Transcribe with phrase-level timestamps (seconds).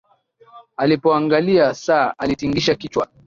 [0.77, 3.07] Alipoangalia saa alitingisha kichwa